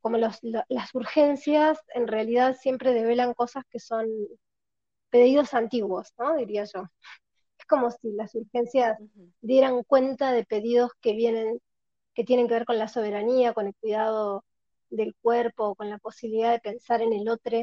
como 0.00 0.18
las 0.18 0.94
urgencias 0.94 1.78
en 1.94 2.06
realidad 2.06 2.56
siempre 2.60 2.92
develan 2.92 3.34
cosas 3.34 3.64
que 3.70 3.80
son 3.80 4.06
pedidos 5.10 5.54
antiguos, 5.54 6.12
¿no? 6.18 6.36
Diría 6.36 6.64
yo. 6.64 6.84
Es 7.58 7.66
como 7.66 7.90
si 7.90 8.12
las 8.12 8.34
urgencias 8.34 8.98
dieran 9.40 9.84
cuenta 9.84 10.32
de 10.32 10.44
pedidos 10.44 10.90
que 11.00 11.14
vienen, 11.14 11.60
que 12.14 12.24
tienen 12.24 12.48
que 12.48 12.54
ver 12.54 12.64
con 12.66 12.78
la 12.78 12.88
soberanía, 12.88 13.54
con 13.54 13.66
el 13.68 13.74
cuidado 13.76 14.44
del 14.90 15.14
cuerpo, 15.22 15.74
con 15.76 15.90
la 15.90 15.98
posibilidad 15.98 16.52
de 16.52 16.60
pensar 16.60 17.00
en 17.02 17.12
el 17.12 17.28
otro 17.28 17.58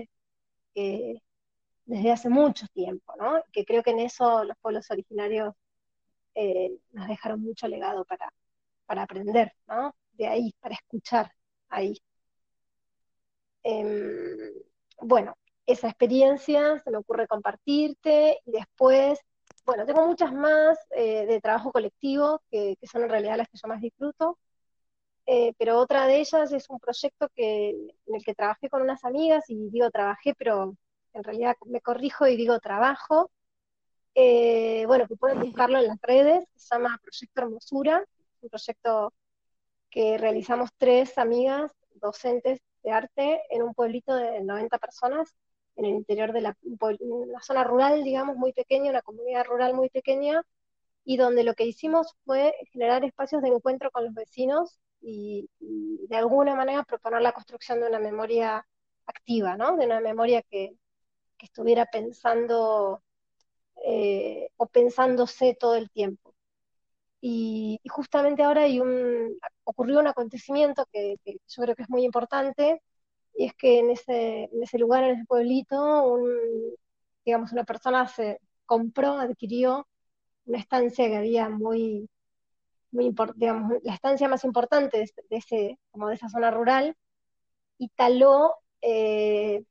desde 1.91 2.11
hace 2.11 2.29
mucho 2.29 2.67
tiempo, 2.73 3.13
¿no? 3.19 3.43
Que 3.51 3.65
creo 3.65 3.83
que 3.83 3.91
en 3.91 3.99
eso 3.99 4.45
los 4.45 4.57
pueblos 4.61 4.89
originarios 4.91 5.53
eh, 6.35 6.71
nos 6.93 7.07
dejaron 7.09 7.41
mucho 7.41 7.67
legado 7.67 8.05
para, 8.05 8.31
para 8.85 9.03
aprender, 9.03 9.53
¿no? 9.67 9.93
De 10.13 10.27
ahí, 10.27 10.53
para 10.61 10.75
escuchar 10.75 11.31
ahí. 11.69 11.97
Em, 13.63 14.53
bueno, 15.01 15.35
esa 15.65 15.87
experiencia 15.89 16.79
se 16.81 16.91
me 16.91 16.97
ocurre 16.97 17.27
compartirte 17.27 18.39
y 18.45 18.51
después, 18.51 19.19
bueno, 19.65 19.85
tengo 19.85 20.07
muchas 20.07 20.31
más 20.33 20.77
eh, 20.91 21.25
de 21.25 21.41
trabajo 21.41 21.71
colectivo 21.73 22.41
que, 22.49 22.77
son 22.83 23.03
en 23.03 23.09
realidad 23.09 23.37
las 23.37 23.49
que 23.49 23.57
yo 23.61 23.67
más 23.67 23.81
disfruto. 23.81 24.39
Eh, 25.25 25.53
pero 25.57 25.77
otra 25.79 26.07
de 26.07 26.19
ellas 26.21 26.51
es 26.53 26.69
un 26.69 26.79
proyecto 26.79 27.29
que, 27.35 27.69
en 27.71 28.15
el 28.15 28.23
que 28.23 28.33
trabajé 28.35 28.69
con 28.69 28.81
unas 28.81 29.03
amigas, 29.03 29.49
y 29.49 29.69
digo 29.69 29.89
trabajé, 29.91 30.33
pero 30.35 30.75
en 31.13 31.23
realidad 31.23 31.55
me 31.65 31.81
corrijo 31.81 32.27
y 32.27 32.37
digo 32.37 32.59
trabajo. 32.59 33.31
Eh, 34.15 34.85
bueno, 34.87 35.07
que 35.07 35.15
pueden 35.15 35.39
buscarlo 35.39 35.77
en 35.79 35.87
las 35.87 36.01
redes, 36.01 36.45
se 36.55 36.75
llama 36.75 36.99
Proyecto 37.01 37.41
Hermosura, 37.41 38.05
un 38.41 38.49
proyecto 38.49 39.13
que 39.89 40.17
realizamos 40.17 40.69
tres 40.77 41.17
amigas 41.17 41.71
docentes 41.95 42.59
de 42.83 42.91
arte 42.91 43.41
en 43.49 43.63
un 43.63 43.73
pueblito 43.73 44.15
de 44.15 44.41
90 44.41 44.77
personas 44.79 45.35
en 45.75 45.85
el 45.85 45.91
interior 45.91 46.33
de 46.33 46.41
la 46.41 46.57
una 46.99 47.41
zona 47.41 47.63
rural, 47.63 48.03
digamos, 48.03 48.35
muy 48.37 48.53
pequeña, 48.53 48.91
una 48.91 49.01
comunidad 49.01 49.45
rural 49.45 49.73
muy 49.73 49.89
pequeña, 49.89 50.43
y 51.03 51.17
donde 51.17 51.43
lo 51.43 51.53
que 51.53 51.65
hicimos 51.65 52.15
fue 52.25 52.53
generar 52.71 53.03
espacios 53.03 53.41
de 53.41 53.49
encuentro 53.49 53.91
con 53.91 54.05
los 54.05 54.13
vecinos 54.13 54.79
y, 55.01 55.49
de 55.59 56.15
alguna 56.15 56.55
manera 56.55 56.83
proponer 56.83 57.21
la 57.21 57.31
construcción 57.31 57.79
de 57.79 57.87
una 57.87 57.99
memoria 57.99 58.67
activa, 59.05 59.57
¿no? 59.57 59.77
De 59.77 59.85
una 59.85 59.99
memoria 60.01 60.41
que, 60.43 60.75
estuviera 61.45 61.85
pensando 61.85 63.03
eh, 63.85 64.49
o 64.57 64.67
pensándose 64.67 65.55
todo 65.59 65.75
el 65.75 65.89
tiempo. 65.89 66.35
Y, 67.21 67.79
justamente 67.89 68.43
ahora 68.43 68.63
hay 68.63 68.79
un, 68.79 69.37
ocurrió 69.63 69.99
un 69.99 70.07
acontecimiento 70.07 70.87
que, 70.91 71.17
yo 71.25 71.63
creo 71.63 71.75
que 71.75 71.83
es 71.83 71.89
muy 71.89 72.03
importante, 72.03 72.81
y 73.35 73.45
es 73.45 73.55
que 73.55 73.79
en 73.79 73.91
ese, 73.91 74.45
en 74.51 74.63
ese 74.63 74.79
lugar, 74.79 75.03
en 75.03 75.11
ese 75.15 75.25
pueblito, 75.25 76.17
digamos, 77.25 77.51
una 77.53 77.63
persona 77.63 78.07
se 78.07 78.39
compró, 78.65 79.13
adquirió 79.19 79.87
una 80.45 80.59
estancia 80.59 81.07
que 81.07 81.17
había 81.17 81.49
muy, 81.49 82.09
muy 82.91 83.13
digamos, 83.35 83.73
la 83.83 83.93
estancia 83.93 84.27
más 84.29 84.43
importante 84.43 84.97
de, 85.29 85.37
ese, 85.37 85.79
como 85.91 86.07
de 86.09 86.15
esa 86.15 86.29
zona 86.29 86.51
rural, 86.51 86.95
y 87.77 87.89
taló 87.89 88.55
eh, 88.81 89.63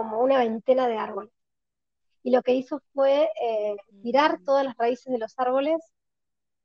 como 0.00 0.20
una 0.20 0.38
veintena 0.38 0.88
de 0.88 0.96
árboles. 0.96 1.30
Y 2.22 2.30
lo 2.30 2.40
que 2.42 2.54
hizo 2.54 2.80
fue 2.94 3.28
eh, 3.38 3.76
tirar 4.02 4.40
mm. 4.40 4.44
todas 4.46 4.64
las 4.64 4.74
raíces 4.78 5.12
de 5.12 5.18
los 5.18 5.38
árboles 5.38 5.76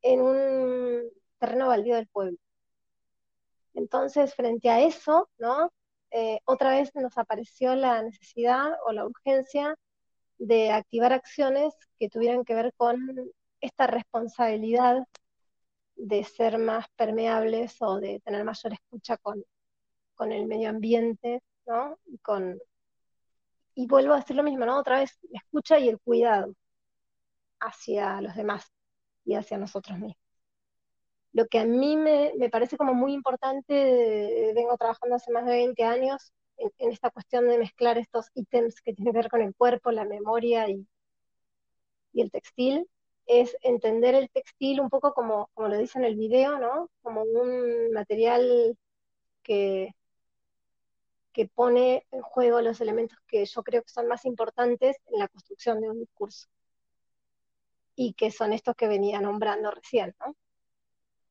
en 0.02 0.22
un, 0.22 1.02
terreno 1.38 1.68
baldío 1.68 1.96
del 1.96 2.08
pueblo. 2.08 2.38
Entonces, 3.74 4.34
frente 4.36 4.70
a 4.70 4.80
eso, 4.80 5.30
¿no? 5.38 5.70
Eh, 6.12 6.40
otra 6.46 6.70
vez 6.70 6.96
nos 6.96 7.18
apareció 7.18 7.76
la 7.76 8.02
necesidad 8.02 8.72
o 8.86 8.94
la 8.94 9.06
urgencia 9.06 9.76
de 10.38 10.72
activar 10.72 11.12
acciones 11.12 11.74
que 12.00 12.08
tuvieran 12.08 12.46
que 12.46 12.56
ver 12.56 12.74
con 12.78 12.98
esta 13.60 13.86
responsabilidad 13.88 15.06
de 15.98 16.24
ser 16.24 16.58
más 16.58 16.86
permeables 16.96 17.82
o 17.82 18.00
de 18.00 18.22
tener 18.22 18.46
mayor 18.46 18.72
escucha 18.72 19.18
con, 19.18 19.44
con 20.14 20.32
el 20.32 20.46
medio 20.46 20.70
ambiente, 20.70 21.44
¿no? 21.66 22.00
Y, 22.06 22.18
con, 22.20 22.62
y 23.76 23.88
vuelvo 23.88 24.14
a 24.14 24.18
decir 24.18 24.36
lo 24.36 24.44
mismo, 24.44 24.66
¿no? 24.66 24.80
Otra 24.80 25.00
vez, 25.00 25.20
la 25.30 25.40
escucha 25.40 25.78
y 25.80 25.90
el 25.90 26.00
cuidado 26.00 26.54
hacia 27.60 28.22
los 28.22 28.36
demás 28.36 28.72
y 29.26 29.36
hacia 29.36 29.58
nosotros 29.58 30.00
mismos. 30.00 30.18
Lo 31.34 31.48
que 31.48 31.60
a 31.60 31.66
mí 31.66 31.98
me, 31.98 32.32
parece 32.50 32.78
como 32.78 32.94
muy 32.94 33.14
importante, 33.14 34.54
vengo 34.56 34.78
trabajando 34.78 35.16
hace 35.18 35.32
más 35.32 35.46
de 35.46 35.52
20 35.52 35.84
años 35.84 36.34
en, 36.58 36.72
esta 36.92 37.10
cuestión 37.12 37.48
de 37.50 37.58
mezclar 37.58 37.98
estos 37.98 38.28
ítems 38.36 38.82
que 38.82 38.94
tienen 38.94 39.14
que 39.14 39.20
ver 39.20 39.30
con 39.30 39.42
el 39.42 39.54
cuerpo, 39.56 39.92
la 39.92 40.06
memoria 40.06 40.70
y, 40.70 40.88
y 42.14 42.22
el 42.22 42.32
textil, 42.32 42.88
es 43.28 43.58
entender 43.62 44.16
el 44.16 44.30
textil 44.30 44.80
un 44.80 44.90
poco 44.90 45.14
como, 45.14 45.50
como 45.54 45.68
lo 45.70 45.78
dice 45.78 46.00
en 46.00 46.06
el 46.06 46.16
video, 46.16 46.60
¿no? 46.60 46.90
Como 47.02 47.24
un 47.24 47.92
material 47.92 48.78
que, 49.44 49.94
que 51.36 51.50
pone 51.50 52.08
en 52.12 52.22
juego 52.22 52.62
los 52.62 52.80
elementos 52.80 53.20
que 53.28 53.46
yo 53.46 53.62
creo 53.62 53.84
que 53.84 53.90
son 53.90 54.08
más 54.08 54.24
importantes 54.24 54.96
en 55.08 55.20
la 55.20 55.28
construcción 55.28 55.82
de 55.82 55.90
un 55.90 56.00
discurso. 56.00 56.48
Y 57.94 58.14
que 58.14 58.32
son 58.32 58.54
estos 58.54 58.74
que 58.78 58.88
venía 58.88 59.20
nombrando 59.20 59.70
recién, 59.70 60.16
¿no? 60.22 60.38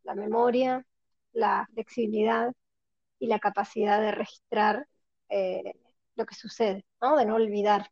La 0.03 0.15
memoria, 0.15 0.87
la 1.33 1.67
flexibilidad 1.73 2.53
y 3.19 3.29
la 3.29 3.39
capacidad 3.39 3.99
de 3.99 4.13
registrar 4.13 4.87
eh, 5.31 5.73
lo 6.17 6.27
que 6.27 6.35
sucede, 6.35 6.85
¿no? 7.01 7.17
De 7.17 7.25
no 7.25 7.37
olvidar. 7.37 7.91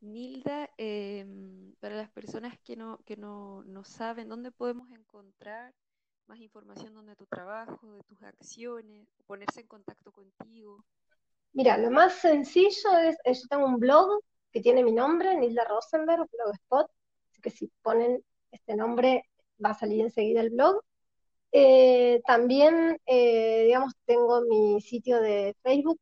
Nilda, 0.00 0.68
em, 0.78 1.76
para 1.78 1.94
las 1.94 2.10
personas 2.10 2.58
que 2.58 2.74
no, 2.74 2.98
que 3.04 3.16
no, 3.16 3.62
no 3.62 3.84
saben, 3.84 4.28
¿dónde 4.28 4.50
podemos 4.50 4.90
encontrar 4.90 5.72
más 6.26 6.40
información 6.40 7.06
de 7.06 7.14
tu 7.14 7.26
trabajo, 7.26 7.92
de 7.92 8.02
tus 8.02 8.20
acciones, 8.24 9.06
ponerse 9.26 9.60
en 9.60 9.68
contacto 9.68 10.10
contigo? 10.10 10.84
Mira, 11.52 11.76
lo 11.78 11.90
más 11.90 12.14
sencillo 12.14 12.96
es, 12.98 13.16
eh, 13.24 13.34
yo 13.34 13.48
tengo 13.48 13.66
un 13.66 13.78
blog 13.78 14.20
que 14.52 14.60
tiene 14.60 14.84
mi 14.84 14.92
nombre, 14.92 15.36
Nilda 15.36 15.64
Rosenberg, 15.64 16.26
Blogspot, 16.30 16.90
así 17.30 17.40
que 17.42 17.50
si 17.50 17.70
ponen 17.82 18.22
este 18.52 18.76
nombre 18.76 19.24
va 19.64 19.70
a 19.70 19.74
salir 19.74 20.00
enseguida 20.00 20.40
el 20.42 20.50
blog. 20.50 20.80
Eh, 21.52 22.22
también, 22.26 22.98
eh, 23.06 23.64
digamos, 23.66 23.94
tengo 24.06 24.42
mi 24.42 24.80
sitio 24.80 25.20
de 25.20 25.56
Facebook 25.62 26.00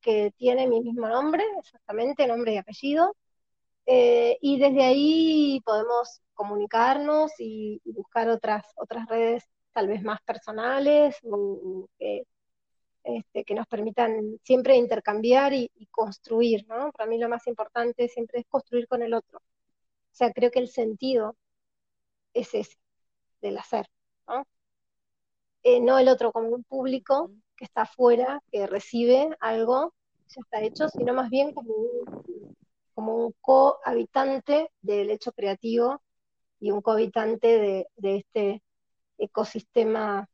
que 0.00 0.32
tiene 0.36 0.68
mi 0.68 0.80
mismo 0.80 1.08
nombre, 1.08 1.44
exactamente, 1.58 2.26
nombre 2.28 2.54
y 2.54 2.58
apellido. 2.58 3.14
y 3.86 4.58
desde 4.60 4.84
ahí 4.84 5.60
podemos 5.64 6.20
comunicarnos 6.34 7.32
y, 7.38 7.80
buscar 7.84 8.28
otras, 8.30 8.64
otras 8.76 9.06
redes 9.08 9.44
tal 9.72 9.88
vez 9.88 10.02
más 10.02 10.20
personales 10.22 11.16
este, 13.04 13.44
que 13.44 13.54
nos 13.54 13.66
permitan 13.66 14.38
siempre 14.42 14.76
intercambiar 14.76 15.52
y, 15.54 15.70
construir, 15.90 16.66
¿no? 16.68 16.92
Para 16.92 17.08
mí 17.08 17.18
lo 17.18 17.28
más 17.28 17.46
importante 17.46 18.08
siempre 18.08 18.40
es 18.40 18.46
construir 18.46 18.86
con 18.88 19.02
el 19.02 19.14
otro. 19.14 19.38
O 19.38 20.14
sea, 20.18 20.32
creo 20.32 20.50
que 20.50 20.60
el 20.60 20.68
sentido 20.68 21.36
es 22.34 22.54
ese, 22.54 22.76
del 23.40 23.58
hacer, 23.58 23.86
¿no? 24.28 24.44
Eh, 25.62 25.80
no 25.80 25.98
el 25.98 26.08
otro 26.08 26.32
como 26.32 26.48
un 26.48 26.64
público 26.64 27.32
que 27.56 27.64
está 27.64 27.82
afuera, 27.82 28.42
que 28.50 28.66
recibe 28.66 29.36
algo, 29.40 29.94
ya 30.28 30.40
está 30.40 30.62
hecho, 30.62 30.88
sino 30.88 31.14
más 31.14 31.30
bien 31.30 31.52
como 31.52 31.74
un, 31.74 32.56
como 32.94 33.14
un 33.26 33.34
cohabitante 33.40 34.70
del 34.82 35.10
hecho 35.10 35.32
creativo 35.32 36.02
y 36.60 36.70
un 36.70 36.82
cohabitante 36.82 37.86
de, 37.96 38.16
este 38.16 38.62
ecosistema 39.18 40.28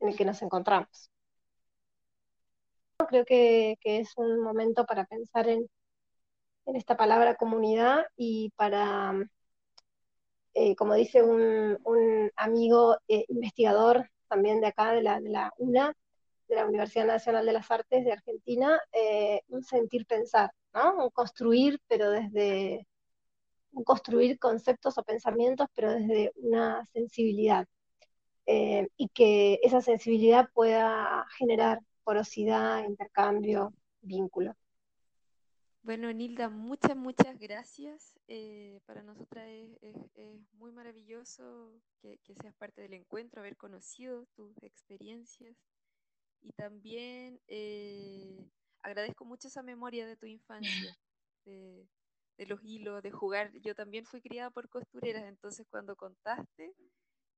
en 0.00 0.08
el 0.08 0.16
que 0.16 0.24
nos 0.24 0.42
encontramos. 0.42 1.09
Creo 3.10 3.24
que, 3.24 3.76
es 3.82 4.12
un 4.16 4.40
momento 4.40 4.86
para 4.86 5.04
pensar 5.04 5.48
en, 5.48 5.68
esta 6.66 6.96
palabra 6.96 7.34
comunidad 7.34 8.04
y 8.16 8.50
para, 8.54 9.12
eh, 10.54 10.76
como 10.76 10.94
dice 10.94 11.20
un, 11.24 12.30
amigo 12.36 12.98
eh, 13.08 13.24
investigador 13.28 14.08
también 14.28 14.60
de 14.60 14.68
acá, 14.68 14.92
de 14.92 15.02
la, 15.02 15.20
de 15.20 15.28
la 15.30 15.52
UNA, 15.58 15.92
de 16.48 16.54
la 16.54 16.66
Universidad 16.66 17.06
Nacional 17.06 17.46
de 17.46 17.52
las 17.52 17.68
Artes 17.72 18.04
de 18.04 18.12
Argentina, 18.12 18.80
eh, 18.92 19.40
un 19.48 19.64
sentir 19.64 20.06
pensar, 20.06 20.52
¿no? 20.72 21.06
Un 21.06 21.10
construir, 21.10 21.80
pero 21.88 22.12
desde, 22.12 22.86
construir 23.84 24.38
conceptos 24.38 24.96
o 24.98 25.02
pensamientos, 25.02 25.66
pero 25.74 25.92
desde 25.92 26.32
una 26.36 26.86
sensibilidad. 26.92 27.66
Y 28.46 29.08
que 29.14 29.60
esa 29.62 29.80
sensibilidad 29.80 30.48
pueda 30.54 31.26
generar 31.38 31.80
porosidad, 32.10 32.84
intercambio, 32.84 33.72
vínculo. 34.00 34.56
Bueno, 35.82 36.12
Nilda, 36.12 36.48
muchas, 36.48 36.96
muchas 36.96 37.38
gracias. 37.38 38.18
Eh, 38.26 38.80
para 38.84 39.04
nosotras 39.04 39.46
es, 39.80 39.94
muy 40.54 40.72
maravilloso 40.72 41.72
que, 42.02 42.18
seas 42.42 42.52
parte 42.56 42.82
del 42.82 42.94
encuentro, 42.94 43.40
haber 43.40 43.56
conocido 43.56 44.26
tus 44.34 44.60
experiencias 44.64 45.56
y 46.40 46.50
también 46.54 47.40
eh, 47.46 48.44
agradezco 48.82 49.24
mucho 49.24 49.46
esa 49.46 49.62
memoria 49.62 50.04
de 50.04 50.16
tu 50.16 50.26
infancia, 50.26 50.98
de, 51.44 51.86
de 52.38 52.46
los 52.46 52.60
hilos, 52.64 53.04
de 53.04 53.12
jugar. 53.12 53.52
Yo 53.60 53.76
también 53.76 54.04
fui 54.04 54.20
criada 54.20 54.50
por 54.50 54.68
costureras, 54.68 55.26
entonces 55.28 55.64
cuando 55.70 55.94
contaste, 55.94 56.74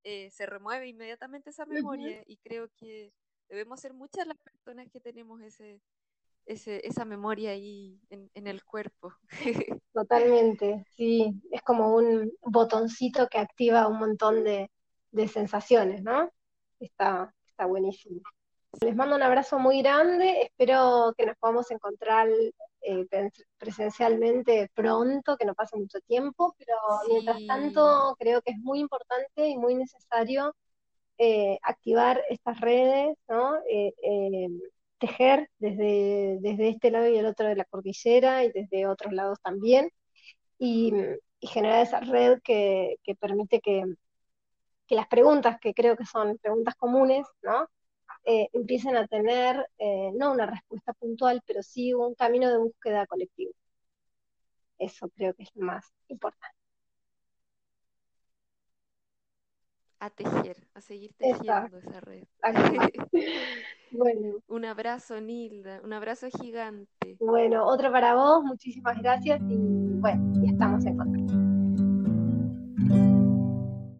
eh, 0.02 0.30
se 0.30 0.46
remueve 0.46 0.88
inmediatamente 0.88 1.50
esa 1.50 1.66
memoria 1.66 2.22
y 2.26 2.38
creo 2.38 2.70
que 2.78 3.12
debemos 3.52 3.80
ser 3.80 3.92
muchas 3.92 4.26
las 4.26 4.38
personas 4.38 4.88
que 4.90 4.98
tenemos 4.98 5.42
ese, 5.42 5.82
ese 6.46 6.86
esa 6.86 7.04
memoria 7.04 7.50
ahí 7.50 8.00
en, 8.08 8.46
el 8.46 8.64
cuerpo. 8.64 9.12
Totalmente, 9.92 10.86
sí, 10.96 11.34
es 11.50 11.60
como 11.60 11.94
un 11.94 12.32
botoncito 12.40 13.28
que 13.28 13.36
activa 13.36 13.88
un 13.88 13.98
montón 13.98 14.42
de, 14.42 14.70
de 15.10 15.28
sensaciones, 15.28 16.02
¿no? 16.02 16.30
Está, 16.80 17.34
está 17.46 17.66
buenísimo. 17.66 18.22
Les 18.80 18.96
mando 18.96 19.16
un 19.16 19.22
abrazo 19.22 19.58
muy 19.58 19.82
grande, 19.82 20.44
espero 20.44 21.12
que 21.18 21.26
nos 21.26 21.36
podamos 21.36 21.70
encontrar 21.70 22.28
eh, 22.80 23.06
presencialmente 23.58 24.70
pronto, 24.72 25.36
que 25.36 25.44
no 25.44 25.54
pase 25.54 25.76
mucho 25.76 26.00
tiempo, 26.00 26.54
pero 26.56 26.74
mientras 27.06 27.46
tanto 27.46 28.16
creo 28.18 28.40
que 28.40 28.52
es 28.52 28.58
muy 28.60 28.80
importante 28.80 29.46
y 29.46 29.58
muy 29.58 29.74
necesario 29.74 30.54
eh, 31.18 31.58
activar 31.62 32.22
estas 32.28 32.60
redes, 32.60 33.16
¿no? 33.28 33.56
Eh, 33.68 33.92
tejer 34.98 35.50
desde, 35.58 36.38
desde 36.40 36.68
este 36.68 36.90
lado 36.90 37.08
y 37.08 37.16
el 37.16 37.26
otro 37.26 37.48
de 37.48 37.56
la 37.56 37.64
cordillera 37.64 38.44
y 38.44 38.52
desde 38.52 38.86
otros 38.86 39.12
lados 39.12 39.38
también, 39.42 39.90
y, 40.58 40.92
generar 41.42 41.82
esa 41.82 42.00
red 42.00 42.40
que, 42.44 42.96
permite 43.20 43.60
que, 43.60 43.84
las 44.90 45.08
preguntas, 45.08 45.58
que 45.60 45.74
creo 45.74 45.96
que 45.96 46.04
son 46.06 46.38
preguntas 46.38 46.74
comunes, 46.76 47.26
eh, 48.24 48.48
empiecen 48.52 48.96
a 48.96 49.06
tener 49.08 49.66
eh, 49.78 50.10
no 50.14 50.32
una 50.32 50.46
respuesta 50.46 50.92
puntual, 50.92 51.42
pero 51.46 51.62
sí 51.62 51.92
un 51.94 52.14
camino 52.14 52.48
de 52.50 52.58
búsqueda 52.58 53.06
colectivo. 53.06 53.52
Eso 54.78 55.08
creo 55.08 55.32
que 55.34 55.44
es 55.44 55.50
lo 55.54 55.64
más 55.64 55.92
importante. 56.08 56.61
A 60.02 60.10
tejer, 60.10 60.56
a 60.74 60.80
seguir 60.80 61.12
tejiendo 61.16 61.78
esa 61.78 62.00
red. 62.00 62.24
bueno. 63.92 64.38
Un 64.48 64.64
abrazo, 64.64 65.20
Nilda, 65.20 65.80
un 65.84 65.92
abrazo 65.92 66.26
gigante. 66.28 67.16
Bueno, 67.20 67.64
otro 67.64 67.92
para 67.92 68.16
vos, 68.16 68.42
muchísimas 68.42 69.00
gracias 69.00 69.40
y 69.48 69.56
bueno, 70.00 70.32
ya 70.42 70.50
estamos 70.50 70.84
en 70.86 70.96
contacto. 70.96 71.41